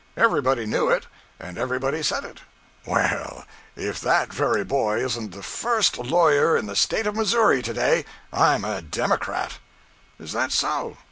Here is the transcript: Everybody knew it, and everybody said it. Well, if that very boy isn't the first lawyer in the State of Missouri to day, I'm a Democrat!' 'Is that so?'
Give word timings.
Everybody 0.17 0.65
knew 0.65 0.89
it, 0.89 1.05
and 1.39 1.59
everybody 1.59 2.01
said 2.01 2.25
it. 2.25 2.39
Well, 2.87 3.45
if 3.75 4.01
that 4.01 4.33
very 4.33 4.63
boy 4.63 5.05
isn't 5.05 5.29
the 5.31 5.43
first 5.43 5.99
lawyer 5.99 6.57
in 6.57 6.65
the 6.65 6.75
State 6.75 7.05
of 7.05 7.15
Missouri 7.15 7.61
to 7.61 7.71
day, 7.75 8.05
I'm 8.33 8.65
a 8.65 8.81
Democrat!' 8.81 9.59
'Is 10.17 10.31
that 10.31 10.51
so?' 10.51 10.97